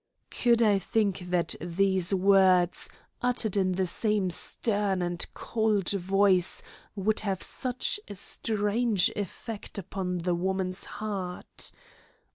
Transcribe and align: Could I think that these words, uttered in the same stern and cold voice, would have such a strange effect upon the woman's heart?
Could 0.31 0.63
I 0.63 0.79
think 0.79 1.19
that 1.29 1.53
these 1.61 2.11
words, 2.11 2.89
uttered 3.21 3.55
in 3.55 3.73
the 3.73 3.85
same 3.85 4.31
stern 4.31 4.99
and 5.03 5.23
cold 5.35 5.91
voice, 5.91 6.63
would 6.95 7.19
have 7.19 7.43
such 7.43 7.99
a 8.07 8.15
strange 8.15 9.09
effect 9.15 9.77
upon 9.77 10.17
the 10.17 10.33
woman's 10.33 10.85
heart? 10.85 11.71